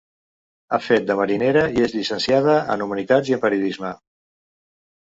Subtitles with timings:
[0.69, 3.95] Ha fet de marinera i és llicenciada en humanitats i en periodisme.